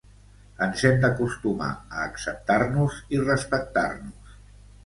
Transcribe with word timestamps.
Ens 0.67 0.85
hem 0.89 0.95
d’acostumar 1.03 1.69
a 1.97 2.01
acceptar-nos 2.05 2.99
i 3.17 3.23
respectar-nos. 3.29 4.37